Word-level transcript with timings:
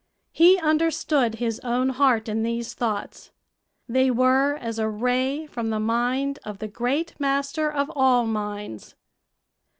He 0.31 0.57
understood 0.57 1.35
his 1.35 1.59
own 1.59 1.89
heart 1.89 2.27
in 2.27 2.41
these 2.41 2.73
thoughts; 2.73 3.29
they 3.87 4.09
were 4.09 4.55
as 4.55 4.79
a 4.79 4.89
ray 4.89 5.45
from 5.45 5.69
the 5.69 5.79
mind 5.79 6.39
of 6.43 6.57
the 6.57 6.67
Great 6.67 7.13
Master 7.19 7.71
of 7.71 7.91
all 7.93 8.25
minds. 8.25 8.95